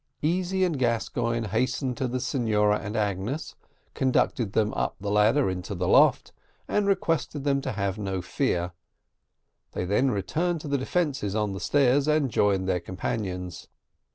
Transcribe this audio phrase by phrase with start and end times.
[0.23, 3.53] Easy and Gascoigne hastened to the signora and Agnes,
[3.93, 6.31] conducted them up the ladder into the loft,
[6.67, 8.71] and requested them to have no fear;
[9.73, 13.67] they then returned to the defences on the stairs, and joined their companions.